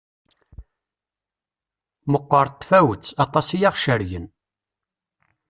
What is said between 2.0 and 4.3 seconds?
Meqqert tfawet, aṭas i aɣ-cergen.